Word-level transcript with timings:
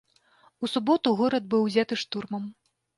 У 0.63 0.69
суботу 0.73 1.15
горад 1.21 1.43
быў 1.55 1.61
узяты 1.69 2.03
штурмам. 2.09 2.55